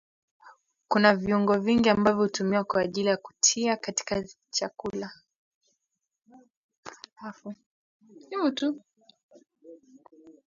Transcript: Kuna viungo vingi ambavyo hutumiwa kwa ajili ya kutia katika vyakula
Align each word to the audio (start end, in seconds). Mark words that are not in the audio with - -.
Kuna 0.87 1.15
viungo 1.15 1.57
vingi 1.57 1.89
ambavyo 1.89 2.21
hutumiwa 2.23 2.63
kwa 2.63 2.81
ajili 2.81 3.07
ya 3.07 3.17
kutia 3.17 3.77
katika 3.77 4.23
vyakula 4.59 5.11